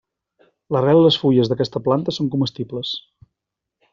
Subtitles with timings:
[0.75, 2.97] L'arrel i les fulles d'aquesta planta són comestibles.